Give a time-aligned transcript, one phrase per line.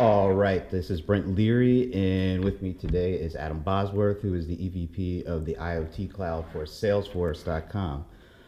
[0.00, 4.44] All right, this is Brent Leary, and with me today is Adam Bosworth, who is
[4.44, 8.04] the EVP of the IoT Cloud for Salesforce.com.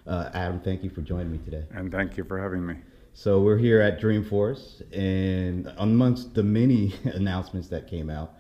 [0.08, 1.62] Uh, Adam, thank you for joining me today.
[1.70, 2.74] And thank you for having me.
[3.14, 8.34] So we're here at Dreamforce, and amongst the many announcements that came out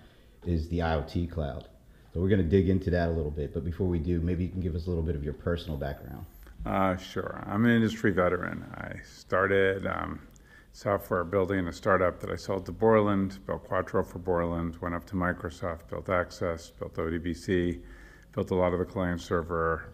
[0.44, 1.68] is the IoT Cloud.
[2.12, 4.42] So we're going to dig into that a little bit, but before we do, maybe
[4.42, 6.26] you can give us a little bit of your personal background.
[6.66, 7.44] Uh, sure.
[7.46, 8.64] I'm an industry veteran.
[8.74, 10.18] I started um,
[10.76, 15.06] software building a startup that I sold to Borland, built Quattro for Borland, went up
[15.06, 17.80] to Microsoft, built Access, built ODBC,
[18.34, 19.88] built a lot of the client server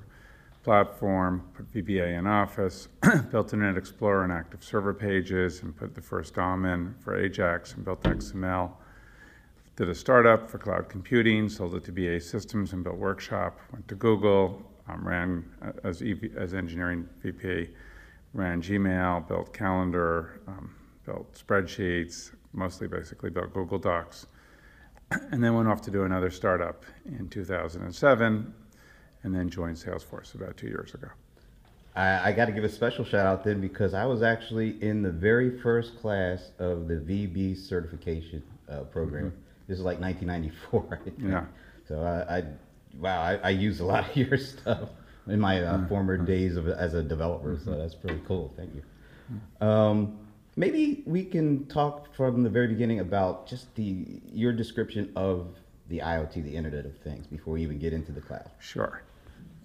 [0.65, 2.89] platform, put VBA in Office,
[3.31, 7.75] built Internet Explorer and Active Server pages, and put the first DOM in for Ajax
[7.75, 8.73] and built XML.
[9.77, 13.61] Did a startup for cloud computing, sold it to BEA Systems and built Workshop.
[13.73, 15.45] Went to Google, um, ran
[15.85, 17.69] as, EV, as engineering VP
[18.35, 24.27] ran Gmail, built Calendar, um, built spreadsheets, mostly basically built Google Docs,
[25.11, 28.55] and then went off to do another startup in 2007,
[29.25, 31.09] and then joined Salesforce about two years ago.
[31.95, 35.03] I, I got to give a special shout out then because I was actually in
[35.03, 39.27] the very first class of the VB certification uh, program.
[39.27, 39.37] Mm-hmm.
[39.69, 41.01] This is like 1994.
[41.19, 41.45] Yeah.
[41.87, 42.45] So I, I
[42.99, 44.89] wow, I, I used a lot of your stuff
[45.27, 45.89] in my uh, mm-hmm.
[45.89, 47.59] former days of, as a developer.
[47.63, 47.81] So mm-hmm.
[47.81, 48.53] that's pretty cool.
[48.57, 48.83] Thank you.
[49.67, 50.19] Um,
[50.57, 55.57] maybe we can talk from the very beginning about just the your description of
[55.89, 58.51] the IoT, the Internet of Things, before we even get into the cloud.
[58.59, 59.03] Sure.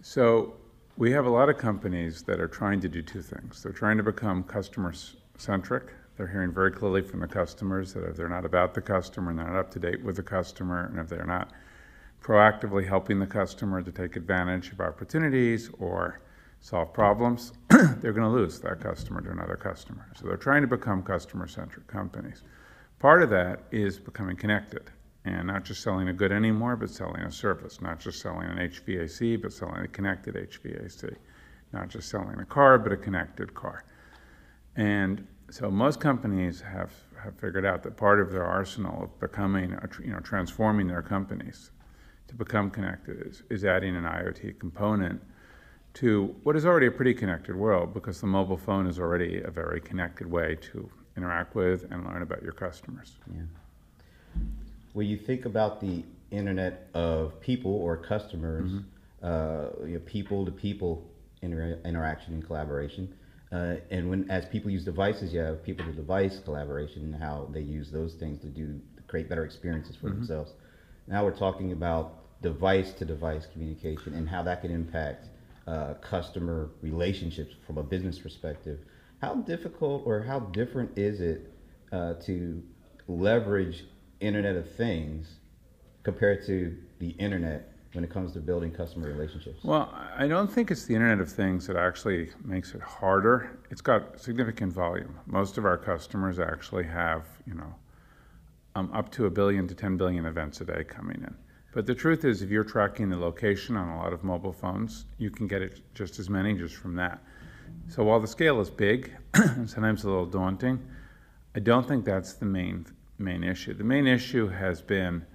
[0.01, 0.53] So
[0.97, 3.61] we have a lot of companies that are trying to do two things.
[3.63, 4.93] They're trying to become customer
[5.37, 5.93] centric.
[6.17, 9.39] They're hearing very clearly from the customers that if they're not about the customer and
[9.39, 11.51] they're not up to date with the customer, and if they're not
[12.21, 16.19] proactively helping the customer to take advantage of opportunities or
[16.59, 20.07] solve problems, they're going to lose that customer to another customer.
[20.15, 22.43] So they're trying to become customer centric companies.
[22.99, 24.89] Part of that is becoming connected
[25.25, 28.57] and not just selling a good anymore, but selling a service, not just selling an
[28.57, 31.15] HVAC, but selling a connected HVAC,
[31.73, 33.83] not just selling a car, but a connected car.
[34.75, 36.91] And so most companies have,
[37.21, 41.71] have figured out that part of their arsenal of becoming, you know, transforming their companies
[42.27, 45.21] to become connected is, is adding an IoT component
[45.95, 49.49] to what is already a pretty connected world because the mobile phone is already a
[49.49, 53.15] very connected way to interact with and learn about your customers.
[53.33, 53.41] Yeah.
[54.93, 59.25] When you think about the internet of people or customers, mm-hmm.
[59.25, 61.09] uh, you know, people to people
[61.41, 63.13] inter- interaction and collaboration,
[63.51, 67.47] uh, and when as people use devices, you have people to device collaboration and how
[67.51, 70.19] they use those things to do to create better experiences for mm-hmm.
[70.19, 70.53] themselves.
[71.07, 75.29] Now we're talking about device to device communication and how that can impact
[75.65, 78.79] uh, customer relationships from a business perspective.
[79.21, 81.51] How difficult or how different is it
[81.91, 82.61] uh, to
[83.07, 83.85] leverage
[84.19, 85.37] Internet of Things
[86.03, 89.63] compared to the internet when it comes to building customer relationships?
[89.63, 93.59] Well, I don't think it's the Internet of Things that actually makes it harder.
[93.71, 95.19] It's got significant volume.
[95.25, 97.73] Most of our customers actually have, you know,
[98.77, 101.35] um, up to a billion to 10 billion events a day coming in.
[101.73, 105.05] But the truth is, if you're tracking the location on a lot of mobile phones,
[105.17, 107.21] you can get it just as many just from that.
[107.87, 110.79] So while the scale is big sometimes a little daunting,
[111.55, 112.85] I don't think that's the main
[113.19, 113.73] main issue.
[113.73, 115.25] The main issue has been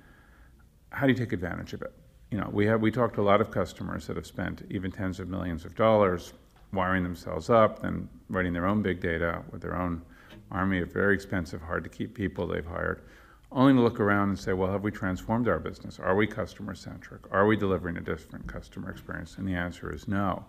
[0.90, 1.92] how do you take advantage of it?
[2.30, 4.90] You know, we have we talked to a lot of customers that have spent even
[4.92, 6.32] tens of millions of dollars
[6.72, 10.02] wiring themselves up, then writing their own big data with their own
[10.50, 13.02] army of very expensive, hard to keep people they've hired
[13.54, 15.98] only to look around and say, well, have we transformed our business?
[15.98, 17.20] Are we customer centric?
[17.30, 19.36] Are we delivering a different customer experience?
[19.38, 20.44] And the answer is no.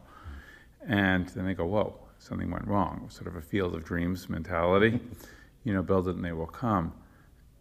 [0.87, 3.07] And then they go, whoa, something went wrong.
[3.09, 4.99] Sort of a field of dreams mentality.
[5.63, 6.93] you know, build it and they will come.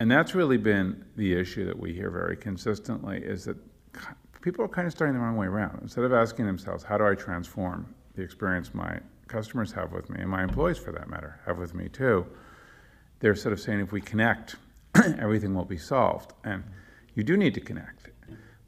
[0.01, 3.57] And that's really been the issue that we hear very consistently is that
[4.41, 5.79] people are kind of starting the wrong way around.
[5.83, 8.99] Instead of asking themselves, how do I transform the experience my
[9.29, 12.27] customers have with me, and my employees for that matter have with me too,
[13.21, 14.57] they're sort of saying, if we connect
[15.19, 16.33] everything will be solved.
[16.45, 16.65] And
[17.15, 18.09] you do need to connect.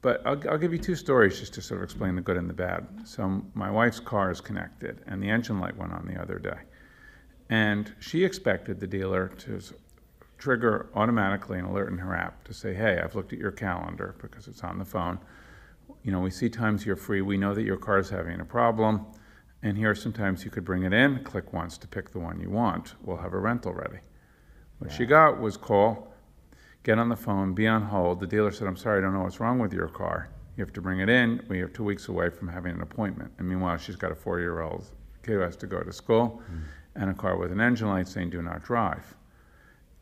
[0.02, 2.48] But I'll, I'll, give you two stories just to sort of explain the good and
[2.48, 2.87] the bad.
[3.04, 6.58] So, my wife's car is connected, and the engine light went on the other day.
[7.48, 9.62] And she expected the dealer to
[10.37, 14.14] trigger automatically an alert in her app to say, Hey, I've looked at your calendar
[14.20, 15.19] because it's on the phone.
[16.02, 17.22] You know, we see times you're free.
[17.22, 19.06] We know that your car is having a problem.
[19.62, 22.19] And here are some times you could bring it in, click once to pick the
[22.19, 22.94] one you want.
[23.02, 24.00] We'll have a rental ready.
[24.81, 24.96] What yeah.
[24.98, 26.13] she got was call
[26.84, 28.20] get on the phone, be on hold.
[28.20, 30.28] The dealer said, I'm sorry, I don't know what's wrong with your car.
[30.56, 31.44] You have to bring it in.
[31.48, 33.32] We are two weeks away from having an appointment.
[33.38, 34.84] And meanwhile, she's got a four year old
[35.25, 36.62] kid who has to go to school mm.
[36.94, 39.16] and a car with an engine light saying, do not drive.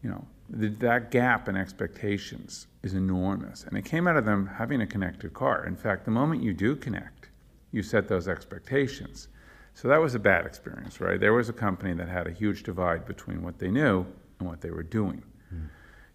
[0.02, 3.64] You know, the, that gap in expectations is enormous.
[3.64, 5.64] And it came out of them having a connected car.
[5.64, 7.31] In fact, the moment you do connect,
[7.70, 9.29] you set those expectations.
[9.75, 11.19] So that was a bad experience, right?
[11.19, 14.05] There was a company that had a huge divide between what they knew
[14.38, 15.23] and what they were doing.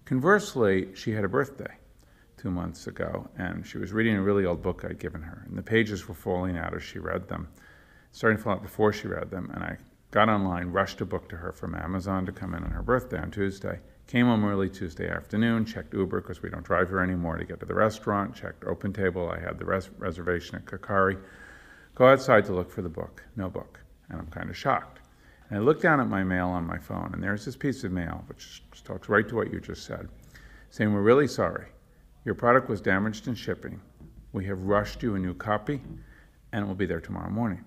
[0.07, 1.75] Conversely, she had a birthday
[2.37, 5.57] two months ago, and she was reading a really old book I'd given her, and
[5.57, 7.49] the pages were falling out as she read them,
[8.13, 9.51] starting to fall out before she read them.
[9.53, 9.77] And I
[10.11, 13.19] got online, rushed a book to her from Amazon to come in on her birthday
[13.19, 13.81] on Tuesday.
[14.07, 17.59] Came home early Tuesday afternoon, checked Uber because we don't drive here anymore to get
[17.59, 19.29] to the restaurant, checked Open Table.
[19.29, 21.19] I had the res- reservation at Kakari.
[21.95, 23.23] Go outside to look for the book.
[23.35, 23.81] No book.
[24.09, 25.01] And I'm kind of shocked.
[25.49, 27.91] And I look down at my mail on my phone, and there's this piece of
[27.91, 30.09] mail, which talks right to what you just said,
[30.69, 31.67] saying, We're really sorry.
[32.25, 33.79] Your product was damaged in shipping.
[34.33, 35.81] We have rushed you a new copy,
[36.51, 37.63] and it will be there tomorrow morning.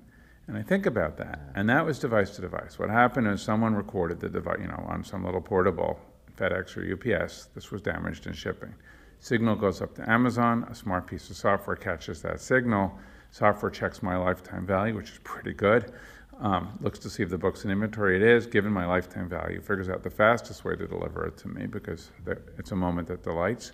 [0.46, 2.78] And I think about that, and that was device to device.
[2.78, 5.98] What happened is someone recorded the device, you know, on some little portable,
[6.36, 8.74] FedEx or UPS, this was damaged in shipping.
[9.20, 12.98] Signal goes up to Amazon, a smart piece of software catches that signal.
[13.30, 15.92] Software checks my lifetime value, which is pretty good.
[16.40, 18.16] Um, looks to see if the book's in inventory.
[18.16, 21.48] It is, given my lifetime value, figures out the fastest way to deliver it to
[21.48, 22.10] me because
[22.56, 23.72] it's a moment that delights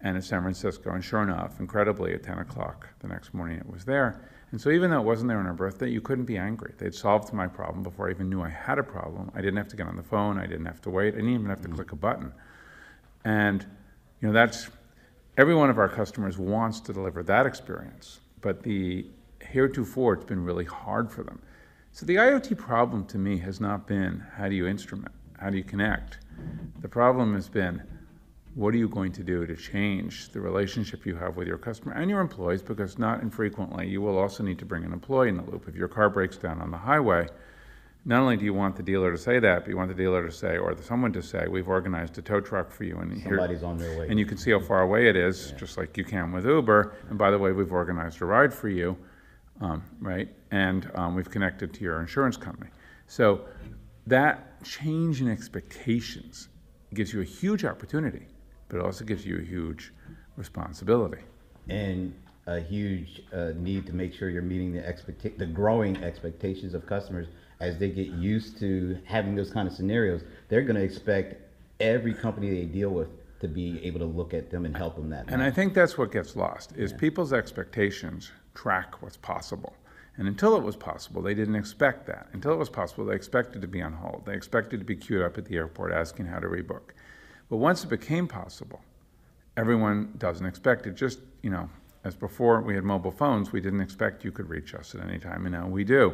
[0.00, 0.92] and it's San Francisco.
[0.92, 4.20] And sure enough, incredibly, at 10 o'clock the next morning, it was there.
[4.52, 6.72] And so, even though it wasn't there on her birthday, you couldn't be angry.
[6.78, 9.30] They'd solved my problem before I even knew I had a problem.
[9.34, 10.38] I didn't have to get on the phone.
[10.38, 11.14] I didn't have to wait.
[11.14, 11.74] I didn't even have to mm-hmm.
[11.74, 12.32] click a button.
[13.24, 13.66] And,
[14.20, 14.70] you know, that's
[15.36, 19.06] every one of our customers wants to deliver that experience, but the
[19.40, 21.40] heretofore, it's been really hard for them.
[21.98, 25.56] So, the IoT problem to me has not been how do you instrument, how do
[25.56, 26.18] you connect.
[26.80, 27.82] The problem has been
[28.54, 31.94] what are you going to do to change the relationship you have with your customer
[31.94, 32.62] and your employees?
[32.62, 35.66] Because not infrequently, you will also need to bring an employee in the loop.
[35.66, 37.26] If your car breaks down on the highway,
[38.04, 40.24] not only do you want the dealer to say that, but you want the dealer
[40.24, 43.64] to say, or someone to say, "We've organized a tow truck for you," and somebody's
[43.64, 45.58] on their way, and you can see how far away it is, yeah.
[45.58, 46.94] just like you can with Uber.
[47.10, 48.96] And by the way, we've organized a ride for you,
[49.60, 50.28] um, right?
[50.50, 52.70] And um, we've connected to your insurance company.
[53.06, 53.42] So
[54.06, 56.48] that change in expectations
[56.94, 58.26] gives you a huge opportunity
[58.68, 59.92] but it also gives you a huge
[60.36, 61.22] responsibility.
[61.68, 62.14] And
[62.46, 66.86] a huge uh, need to make sure you're meeting the expect the growing expectations of
[66.86, 67.26] customers
[67.60, 70.22] as they get used to having those kind of scenarios.
[70.48, 71.42] They're going to expect
[71.80, 73.08] every company they deal with
[73.40, 75.26] to be able to look at them and help them that.
[75.28, 76.98] And I think that's what gets lost is yeah.
[76.98, 79.72] people's expectations track what's possible.
[80.16, 82.26] And until it was possible, they didn't expect that.
[82.32, 84.24] Until it was possible, they expected to be on hold.
[84.26, 86.90] They expected to be queued up at the airport asking how to rebook.
[87.48, 88.80] But once it became possible,
[89.56, 90.96] everyone doesn't expect it.
[90.96, 91.70] Just, you know,
[92.02, 95.20] as before we had mobile phones, we didn't expect you could reach us at any
[95.20, 96.12] time, and now we do.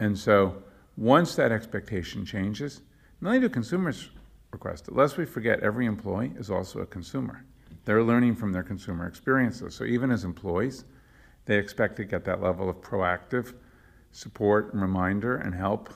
[0.00, 0.62] And so
[0.96, 2.80] once that expectation changes,
[3.20, 4.08] not only do consumers
[4.50, 7.44] request it, lest we forget every employee is also a consumer.
[7.84, 9.74] They're learning from their consumer experiences.
[9.74, 10.84] So even as employees,
[11.46, 13.54] they expect to get that level of proactive
[14.12, 15.90] support and reminder and help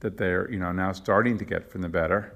[0.00, 2.34] that they're you know now starting to get from the better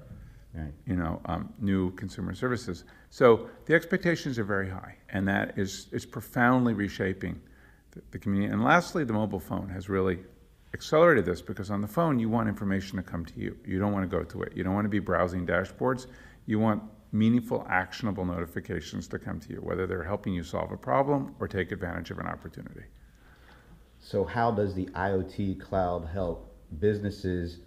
[0.53, 0.73] right.
[0.85, 2.83] you know, um, new consumer services.
[3.09, 7.39] So the expectations are very high, and that is, is profoundly reshaping
[7.91, 8.51] the, the community.
[8.51, 10.19] And lastly, the mobile phone has really
[10.73, 13.57] accelerated this because on the phone you want information to come to you.
[13.65, 14.53] You don't want to go to it.
[14.55, 16.07] You don't want to be browsing dashboards.
[16.45, 20.77] You want meaningful, actionable notifications to come to you, whether they're helping you solve a
[20.77, 22.83] problem or take advantage of an opportunity.
[23.99, 27.59] So, how does the IoT cloud help businesses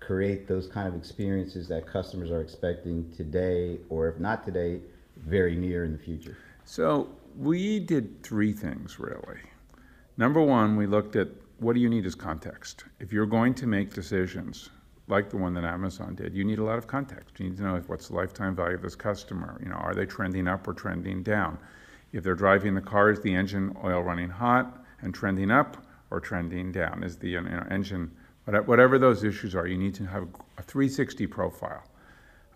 [0.00, 4.80] create those kind of experiences that customers are expecting today, or if not today,
[5.16, 6.36] very near in the future?
[6.64, 9.40] So we did three things really.
[10.16, 12.84] Number one, we looked at what do you need as context.
[12.98, 14.70] If you're going to make decisions
[15.10, 17.38] like the one that Amazon did, you need a lot of context.
[17.38, 19.60] You need to know what's the lifetime value of this customer.
[19.62, 21.58] You know, are they trending up or trending down?
[22.12, 25.76] If they're driving the car, is the engine oil running hot and trending up
[26.10, 27.02] or trending down?
[27.02, 28.10] Is the you know, engine
[28.46, 30.24] Whatever those issues are, you need to have
[30.58, 31.84] a 360 profile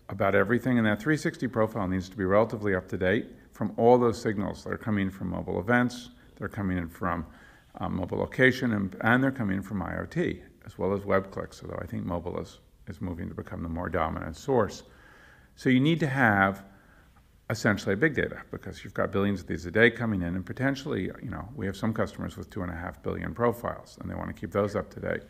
[0.09, 3.97] about everything, and that 360 profile needs to be relatively up to date from all
[3.97, 7.25] those signals that are coming from mobile events, they're coming in from
[7.79, 11.79] um, mobile location, and, and, they're coming from IoT, as well as web clicks, although
[11.81, 14.83] I think mobile is, is moving to become the more dominant source.
[15.55, 16.63] So you need to have
[17.49, 20.45] essentially a big data because you've got billions of these a day coming in, and
[20.45, 24.09] potentially, you know, we have some customers with two and a half billion profiles, and
[24.09, 25.21] they want to keep those up to date.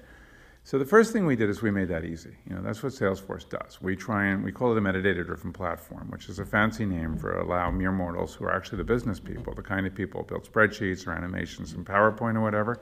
[0.64, 2.36] So the first thing we did is we made that easy.
[2.50, 3.80] You know, that's what Salesforce does.
[3.84, 7.38] We try and we call it a metadata-driven platform, which is a fancy name for
[7.38, 10.52] allow mere mortals who are actually the business people, the kind of people who build
[10.52, 12.82] spreadsheets or animations in PowerPoint or whatever,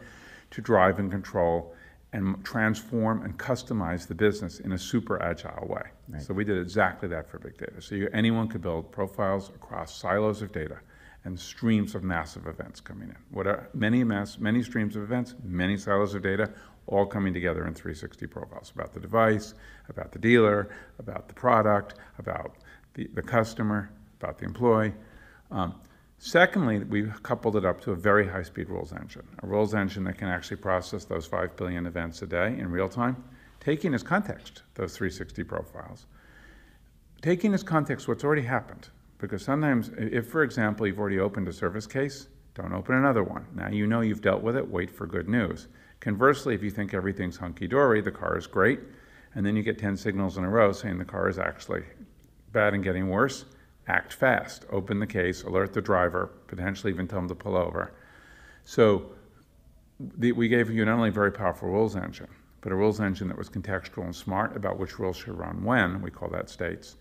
[0.52, 1.76] to drive and control
[2.14, 5.82] and transform and customize the business in a super agile way.
[6.08, 6.22] Right.
[6.22, 7.82] So we did exactly that for big data.
[7.82, 10.78] So you, anyone could build profiles across silos of data
[11.26, 13.18] and streams of massive events coming in.
[13.32, 16.52] What are many mass, many streams of events, many silos of data,
[16.86, 19.56] all coming together in 360 profiles about the device,
[19.90, 22.58] about the dealer, about the product, about
[22.94, 23.90] the, the customer,
[24.22, 24.94] about the employee.
[25.50, 25.76] Um,
[26.24, 30.04] secondly, we coupled it up to a very high speed rules engine, a rules engine
[30.06, 33.24] that can actually process those 5 billion events a day in real time,
[33.60, 36.06] taking as context those 360 profiles,
[37.22, 38.90] taking as context what's already happened.
[39.18, 43.46] Because sometimes, if, for example, you've already opened a service case, don't open another one.
[43.56, 45.68] Now you know you've dealt with it, wait for good news.
[46.00, 48.80] Conversely, if you think everything's hunky dory, the car is great,
[49.36, 51.84] and then you get 10 signals in a row saying the car is actually
[52.52, 53.46] bad and getting worse,
[53.88, 54.66] act fast.
[54.72, 57.94] Open the case, alert the driver, potentially even tell them to pull over.
[58.66, 59.12] So
[60.00, 62.30] the, we gave you not only a very powerful rules engine,
[62.62, 66.02] but a rules engine that was contextual and smart about which rules should run when,
[66.02, 66.96] we call that states,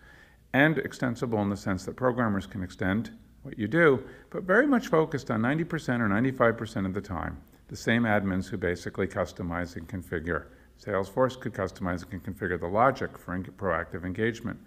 [0.53, 3.11] and extensible in the sense that programmers can extend
[3.43, 7.77] what you do, but very much focused on 90% or 95% of the time, the
[7.77, 10.47] same admins who basically customize and configure.
[10.85, 14.59] Salesforce could customize and configure the logic for proactive engagement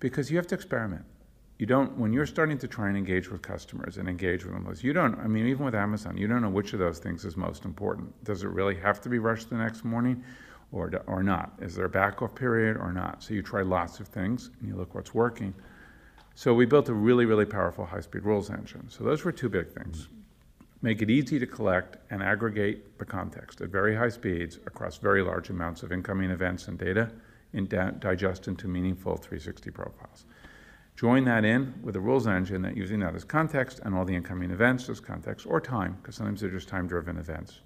[0.00, 1.04] because you have to experiment.
[1.58, 4.72] You don't, when you're starting to try and engage with customers and engage with them,
[4.80, 7.36] you don't, I mean, even with Amazon, you don't know which of those things is
[7.36, 8.12] most important.
[8.24, 10.22] Does it really have to be rushed the next morning?
[10.72, 11.52] or, or not?
[11.60, 13.22] Is there a back off period or not?
[13.22, 15.54] So you try lots of things and you look what's working.
[16.34, 18.86] So we built a really, really powerful high speed rules engine.
[18.88, 20.08] So those were two big things.
[20.82, 25.22] Make it easy to collect and aggregate the context at very high speeds across very
[25.22, 27.10] large amounts of incoming events and data
[27.54, 27.68] and
[28.00, 30.26] digest into meaningful 360 profiles.
[30.96, 34.14] Join that in with a rules engine that using that as context and all the
[34.14, 37.60] incoming events as context or time, because sometimes they're just time driven events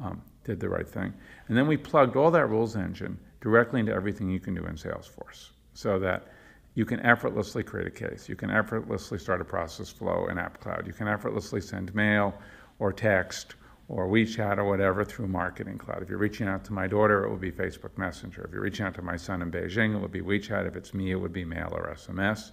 [0.00, 1.12] um, did the right thing.
[1.48, 4.76] And then we plugged all that rules engine directly into everything you can do in
[4.76, 6.28] Salesforce so that
[6.74, 8.28] you can effortlessly create a case.
[8.28, 10.86] You can effortlessly start a process flow in App Cloud.
[10.86, 12.34] You can effortlessly send mail
[12.78, 13.56] or text
[13.92, 16.02] or WeChat or whatever through Marketing Cloud.
[16.02, 18.46] If you're reaching out to my daughter, it will be Facebook Messenger.
[18.46, 20.66] If you're reaching out to my son in Beijing, it would be WeChat.
[20.66, 22.52] If it's me, it would be mail or SMS.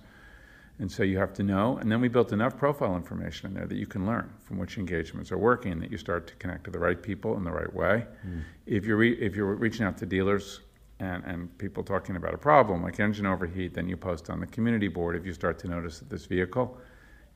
[0.80, 1.78] And so you have to know.
[1.78, 4.78] And then we built enough profile information in there that you can learn from which
[4.78, 7.74] engagements are working, that you start to connect to the right people in the right
[7.74, 8.06] way.
[8.28, 8.42] Mm.
[8.66, 10.60] If, you're re- if you're reaching out to dealers
[11.00, 14.48] and, and people talking about a problem like engine overheat, then you post on the
[14.48, 16.78] community board if you start to notice that this vehicle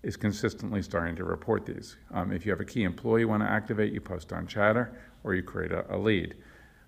[0.04, 1.96] is consistently starting to report these.
[2.12, 5.00] Um, if you have a key employee you want to activate, you post on Chatter
[5.24, 6.36] or you create a, a lead.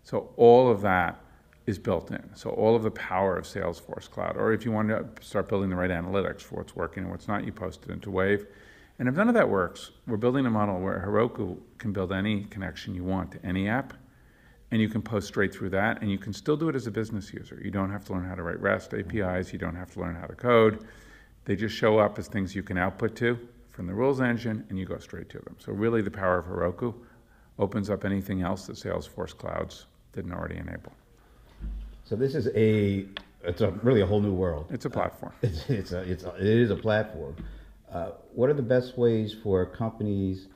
[0.04, 1.22] So all of that
[1.66, 2.30] is built in.
[2.36, 5.70] So all of the power of Salesforce Cloud, or if you want to start building
[5.70, 8.46] the right analytics for what's working and what's not, you post it into Wave.
[9.00, 12.46] And if none of that works, we're building a model where Heroku can build any
[12.46, 13.94] connection you want to any app,
[14.72, 16.92] and you can post straight through that, and you can still do it as a
[16.92, 17.60] business user.
[17.64, 20.16] You don't have to learn how to write REST APIs, you don't have to learn
[20.16, 20.86] how to code.
[21.46, 23.40] They just show up as things you can output to
[23.72, 25.56] from the rules engine, and you go straight to them.
[25.60, 26.94] So really the power of Heroku
[27.60, 30.94] opens up anything else that Salesforce Clouds didn't already enable.
[32.06, 33.06] So this is a
[33.44, 34.68] it's a really a whole new world.
[34.72, 35.34] It's a platform.
[35.44, 37.36] Uh, it's it's a, it's a, it is a platform.
[37.92, 40.48] Uh, what are the best ways for companies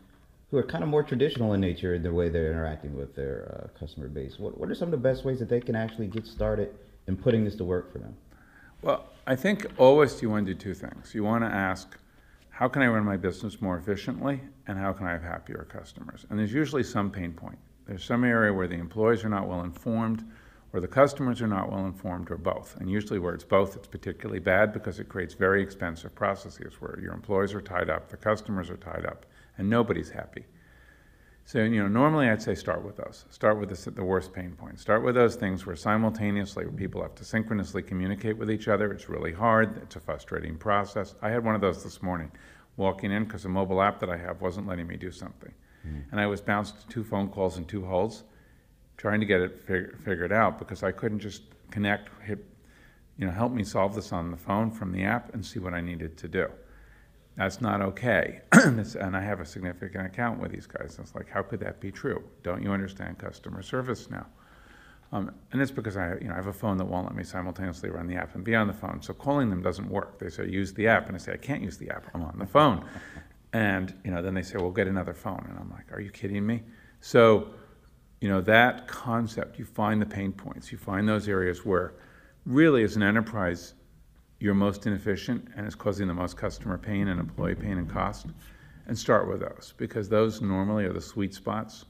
[0.50, 3.70] who are kind of more traditional in nature in the way they're interacting with their
[3.76, 4.40] uh, customer base?
[4.40, 6.74] What what are some of the best ways that they can actually get started
[7.08, 8.16] in putting this to work for them?
[8.82, 11.14] Well, I think always you want to do two things.
[11.14, 11.98] You want to ask,
[12.50, 16.26] how can I run my business more efficiently, and how can I have happier customers?
[16.30, 17.58] And there's usually some pain point.
[17.86, 20.24] There's some area where the employees are not well informed
[20.74, 22.78] or the customers are not well informed, or both.
[22.80, 27.00] And usually, where it's both, it's particularly bad because it creates very expensive processes where
[27.02, 29.26] your employees are tied up, the customers are tied up,
[29.58, 30.46] and nobody's happy.
[31.50, 33.26] So, you know, normally I'd say start with those.
[33.32, 34.84] Start with the, the worst pain points.
[34.84, 38.92] Start with those things where simultaneously people have to synchronously communicate with each other.
[38.92, 39.82] It's really hard.
[39.82, 41.16] It's a frustrating process.
[41.24, 42.32] I had one of those this morning,
[42.78, 45.52] walking in because a mobile app that I have wasn't letting me do something.
[45.88, 46.04] Mm.
[46.12, 48.26] And I was bounced two phone calls and two holds
[48.98, 51.42] trying to get it fig- figured out because I couldn't just
[51.72, 52.46] connect, hit,
[53.18, 55.74] you know, help me solve this on the phone from the app and see what
[55.74, 56.48] I needed to do.
[57.40, 58.42] That's not okay.
[58.52, 60.98] and I have a significant account with these guys.
[60.98, 62.22] And It's like, how could that be true?
[62.44, 64.26] Don't you understand customer service now?
[65.14, 67.24] Um, and it's because I, you know, I have a phone that won't let me
[67.24, 69.02] simultaneously run the app and be on the phone.
[69.02, 70.20] So calling them doesn't work.
[70.20, 72.08] They say use the app, and I say I can't use the app.
[72.14, 72.86] I'm on the phone,
[73.54, 76.12] and you know, then they say, well, get another phone, and I'm like, are you
[76.12, 76.62] kidding me?
[77.00, 77.52] So
[78.20, 81.94] you know, that concept, you find the pain points, you find those areas where
[82.46, 83.76] really as an enterprise
[84.40, 88.28] you're most inefficient and it's causing the most customer pain and employee pain and cost,
[88.88, 91.86] and start with those because those normally are the sweet spots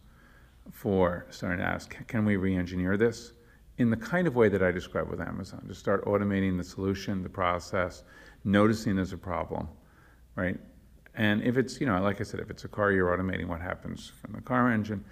[0.72, 3.34] for starting to ask, can we re-engineer this
[3.78, 7.24] in the kind of way that I described with Amazon, to start automating the solution,
[7.24, 8.04] the process,
[8.44, 9.70] noticing there's a problem,
[10.36, 10.60] right?
[11.16, 13.62] And if it's, you know, like I said, if it's a car, you're automating what
[13.62, 15.04] happens from the car engine.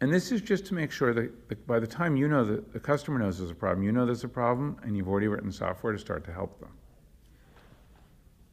[0.00, 2.80] And this is just to make sure that by the time you know that the
[2.80, 5.92] customer knows there's a problem, you know there's a problem, and you've already written software
[5.92, 6.70] to start to help them.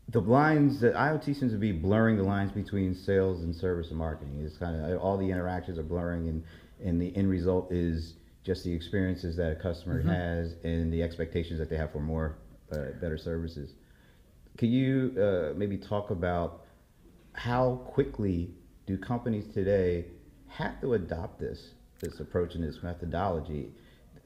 [0.09, 3.97] The lines that IoT seems to be blurring the lines between sales and service and
[3.97, 4.41] marketing.
[4.45, 6.43] It's kind of all the interactions are blurring, and
[6.83, 10.09] and the end result is just the experiences that a customer mm-hmm.
[10.09, 12.37] has and the expectations that they have for more
[12.71, 13.73] uh, better services.
[14.57, 16.65] Can you uh, maybe talk about
[17.33, 18.51] how quickly
[18.85, 20.05] do companies today
[20.57, 23.71] have to adopt this this approach and this methodology?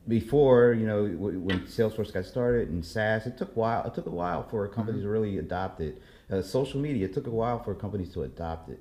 [0.08, 3.86] Before you know, when Salesforce got started and SaaS, it took a while.
[3.86, 5.08] It took a while for companies mm-hmm.
[5.08, 6.02] to really adopt it.
[6.32, 8.80] Uh, social media, it took a while for companies to adopt it.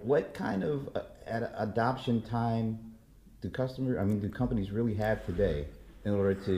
[0.00, 2.78] what kind of uh, adoption time
[3.40, 5.66] do customer, I mean, do companies really have today
[6.04, 6.52] in order to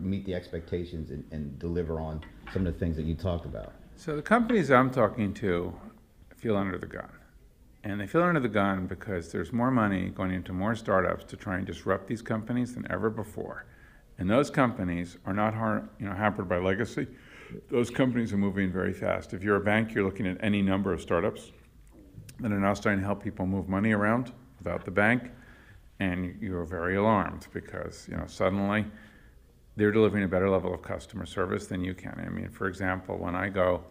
[0.00, 2.22] meet the expectations and, and deliver on
[2.52, 3.72] some of the things that you talked about?
[3.96, 5.74] So the companies I'm talking to
[6.36, 7.10] feel under the gun.
[7.88, 11.38] And they feel under the gun because there's more money going into more startups to
[11.38, 13.64] try and disrupt these companies than ever before.
[14.18, 17.06] And those companies are not har- you know, hampered by legacy.
[17.70, 19.32] Those companies are moving very fast.
[19.32, 21.50] If you're a bank, you're looking at any number of startups
[22.40, 25.30] that are now starting to help people move money around without the bank
[25.98, 28.84] and you're very alarmed because you know suddenly
[29.76, 32.22] they're delivering a better level of customer service than you can.
[32.24, 33.82] I mean, for example, when I go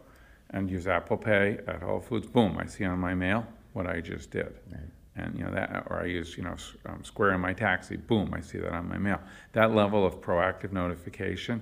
[0.51, 4.01] and use Apple Pay at Whole Foods, boom, I see on my mail what I
[4.01, 4.53] just did.
[4.71, 4.81] Right.
[5.15, 6.55] And you know that, or I use you know
[6.85, 9.19] um, Square in my taxi, boom, I see that on my mail.
[9.53, 11.61] That level of proactive notification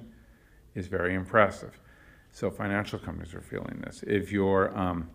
[0.73, 1.79] is very impressive.
[2.31, 4.03] So financial companies are feeling this.
[4.05, 5.09] If you're um,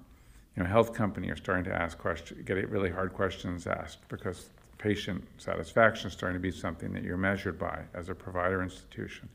[0.57, 4.50] you know, health company are starting to ask questions, get really hard questions asked because
[4.78, 9.28] patient satisfaction is starting to be something that you're measured by as a provider institution.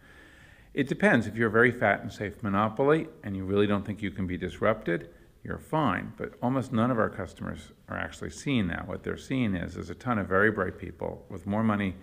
[0.74, 1.26] It depends.
[1.26, 4.28] If you're a very fat and safe monopoly and you really don't think you can
[4.28, 5.10] be disrupted,
[5.46, 6.12] you're fine.
[6.18, 8.88] But almost none of our customers are actually seeing that.
[8.88, 11.96] What they're seeing is there's a ton of very bright people with more money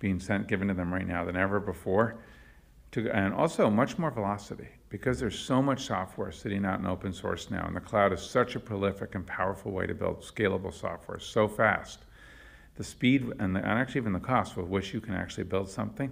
[0.00, 2.16] being sent given to them right now than ever before,
[2.92, 7.12] to, and also much more velocity because there's so much software sitting out in open
[7.12, 10.72] source now, and the cloud is such a prolific and powerful way to build scalable
[10.72, 12.00] software so fast
[12.76, 15.68] the speed and, the, and actually even the cost with which you can actually build
[15.68, 16.10] something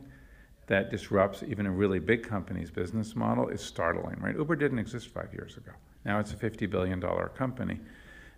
[0.67, 4.37] that disrupts even a really big company's business model is startling, right?
[4.37, 5.71] Uber didn't exist five years ago.
[6.07, 7.01] Now it's a $50 billion
[7.35, 7.81] company.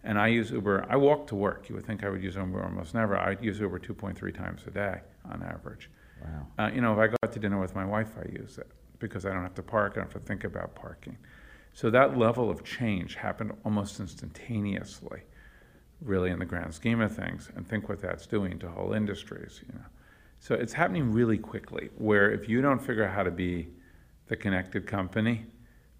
[0.02, 1.68] And I use Uber, I walk to work.
[1.68, 3.16] You would think I would use Uber almost never.
[3.16, 5.00] I use Uber 2.3 times a day
[5.30, 5.90] on average.
[6.22, 6.46] Wow.
[6.58, 8.68] Uh, you know, if I go out to dinner with my wife, I use it
[8.98, 11.16] because I don't have to park, I don't have to think about parking.
[11.72, 15.22] So that level of change happened almost instantaneously
[16.00, 19.60] really in the grand scheme of things, and think what that's doing to whole industries.
[19.66, 19.84] You know,
[20.40, 21.90] so it's happening really quickly.
[21.98, 23.68] Where if you don't figure out how to be
[24.28, 25.46] the connected company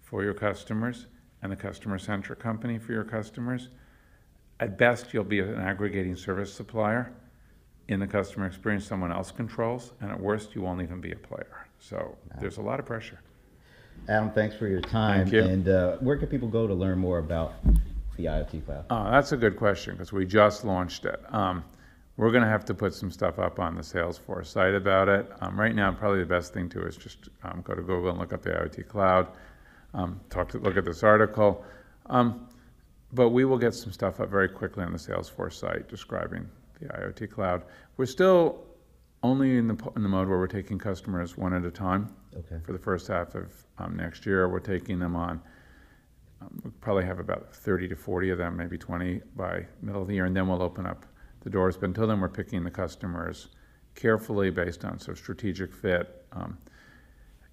[0.01, 1.07] for your customers
[1.41, 3.69] and a customer-centric company for your customers,
[4.59, 7.13] at best you'll be an aggregating service supplier
[7.87, 11.15] in the customer experience someone else controls, and at worst you won't even be a
[11.15, 11.67] player.
[11.79, 13.19] So there's a lot of pressure.
[14.07, 15.25] Adam, thanks for your time.
[15.25, 15.43] Thank you.
[15.43, 17.55] And uh, where can people go to learn more about
[18.15, 18.85] the IoT Cloud?
[18.89, 21.21] Uh, that's a good question because we just launched it.
[21.33, 21.63] Um,
[22.17, 25.31] we're going to have to put some stuff up on the Salesforce site about it.
[25.41, 28.09] Um, right now, probably the best thing to do is just um, go to Google
[28.09, 29.27] and look up the IoT Cloud,
[29.93, 31.63] um, talk to look at this article.
[32.07, 32.47] Um,
[33.11, 36.47] but we will get some stuff up very quickly on the Salesforce site describing
[36.79, 37.63] the IoT Cloud.
[37.97, 38.63] We're still
[39.23, 42.13] only in the in the mode where we're taking customers one at a time.
[42.37, 42.61] Okay.
[42.63, 45.41] For the first half of um, next year, we're taking them on
[46.41, 50.07] um, we'll probably have about 30 to 40 of them, maybe 20 by middle of
[50.07, 51.05] the year, and then we'll open up
[51.41, 51.77] the doors.
[51.77, 53.49] But until then, we're picking the customers
[53.95, 56.25] carefully based on sort of strategic fit.
[56.31, 56.57] Um,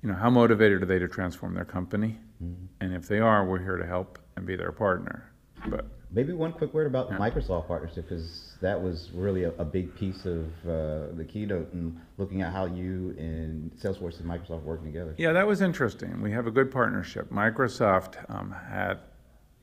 [0.02, 2.18] you know, how motivated are they to transform their company?
[2.42, 2.64] Mm-hmm.
[2.80, 5.32] And if they are, we're here to help and be their partner.
[5.68, 7.16] But maybe one quick word about yeah.
[7.16, 11.72] the Microsoft partnership because that was really a, a big piece of uh, the keynote
[11.72, 15.14] and looking at how you and Salesforce and Microsoft working together.
[15.18, 16.20] Yeah, that was interesting.
[16.20, 17.30] We have a good partnership.
[17.30, 18.98] Microsoft um, had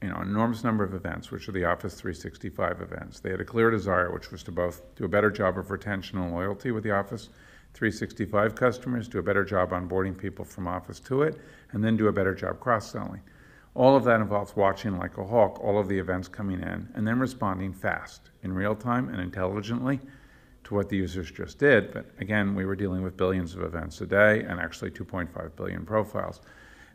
[0.01, 3.21] you know, an enormous number of events, which are the Office 365 events.
[3.21, 6.17] They had a clear desire, which was to both do a better job of retention
[6.17, 7.29] and loyalty with the Office
[7.73, 11.39] 365 customers, do a better job onboarding people from Office to it,
[11.71, 13.21] and then do a better job cross selling.
[13.75, 17.07] All of that involves watching like a hawk all of the events coming in and
[17.07, 19.99] then responding fast in real time and intelligently
[20.65, 21.91] to what the users just did.
[21.91, 25.85] But again, we were dealing with billions of events a day and actually 2.5 billion
[25.85, 26.41] profiles.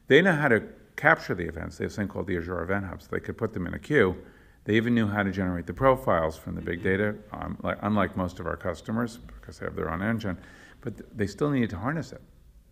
[0.07, 0.63] They know how to
[0.97, 1.79] capture the events.
[1.79, 3.09] They have something called the Azure Event Hubs.
[3.09, 4.17] They could put them in a queue.
[4.65, 8.17] They even knew how to generate the profiles from the big data, um, like, unlike
[8.17, 10.37] most of our customers, because they have their own engine,
[10.81, 12.23] but th- they still needed to harness it.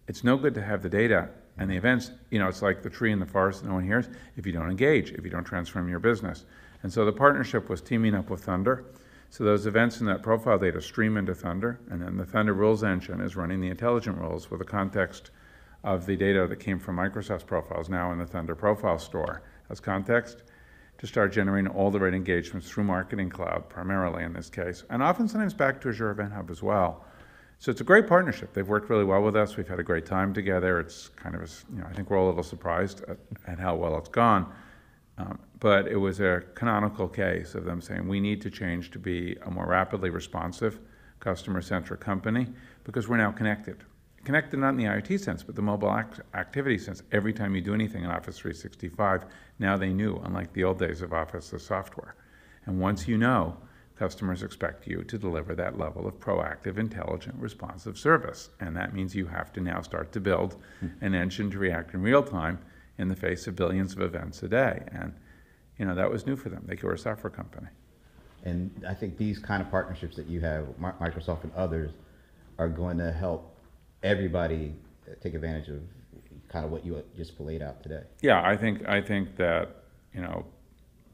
[0.08, 2.90] It's no good to have the data and the events, you know, it's like the
[2.90, 5.44] tree in the forest that no one hears, if you don't engage, if you don't
[5.44, 6.44] transform your business.
[6.82, 8.84] And so the partnership was teaming up with Thunder.
[9.30, 12.84] So those events and that profile data stream into Thunder, and then the Thunder Rules
[12.84, 15.30] engine is running the intelligent rules with the context
[15.82, 19.80] of the data that came from Microsoft's profiles now in the Thunder Profile Store as
[19.80, 20.42] context
[20.98, 25.02] to start generating all the right engagements through Marketing Cloud, primarily in this case, and
[25.02, 27.04] often sometimes back to Azure Event Hub as well.
[27.58, 28.52] So it's a great partnership.
[28.52, 29.56] They've worked really well with us.
[29.56, 30.78] We've had a great time together.
[30.78, 33.16] It's kind of, a you know, I think we're all a little surprised at,
[33.46, 34.52] at how well it's gone.
[35.18, 38.98] Um, but it was a canonical case of them saying we need to change to
[38.98, 40.78] be a more rapidly responsive,
[41.20, 42.46] customer centric company
[42.84, 43.82] because we're now connected.
[44.24, 47.02] Connected not in the IoT sense, but the mobile act- activity sense.
[47.12, 49.24] Every time you do anything in Office 365,
[49.58, 52.16] now they knew, unlike the old days of Office, the software.
[52.66, 53.56] And once you know,
[53.96, 58.50] customers expect you to deliver that level of proactive, intelligent, responsive service.
[58.60, 60.88] And that means you have to now start to build hmm.
[61.00, 62.58] an engine to react in real time
[62.98, 64.82] in the face of billions of events a day.
[64.92, 65.14] And,
[65.78, 66.64] you know, that was new for them.
[66.66, 67.68] They were a software company.
[68.44, 71.90] And I think these kind of partnerships that you have, Microsoft and others,
[72.58, 73.56] are going to help
[74.02, 74.74] everybody
[75.20, 75.82] take advantage of
[76.48, 78.02] kind of what you just laid out today.
[78.22, 79.82] Yeah, I think I think that
[80.14, 80.46] you know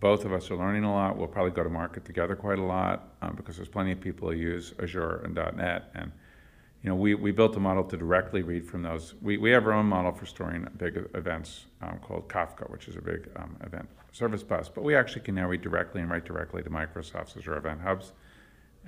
[0.03, 1.17] both of us are learning a lot.
[1.17, 4.29] We'll probably go to market together quite a lot um, because there's plenty of people
[4.29, 6.11] who use Azure and .NET, and
[6.83, 9.15] you know we, we built a model to directly read from those.
[9.23, 12.97] We, we have our own model for storing big events um, called Kafka, which is
[12.97, 16.25] a big um, event service bus, but we actually can now read directly and write
[16.25, 18.13] directly to Microsoft's Azure Event Hubs,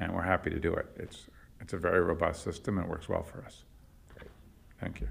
[0.01, 0.87] and we're happy to do it.
[0.97, 1.27] It's
[1.61, 3.63] it's a very robust system and it works well for us.
[4.81, 5.09] Thank you.